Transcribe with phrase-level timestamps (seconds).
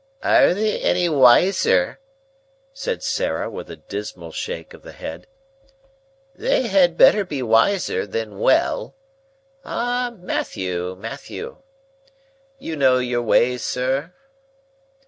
[0.23, 1.99] "Are they any wiser?"
[2.73, 5.27] said Sarah, with a dismal shake of the head;
[6.33, 8.95] "they had better be wiser, than well.
[9.63, 11.57] Ah, Matthew, Matthew!
[12.57, 14.11] You know your way, sir?"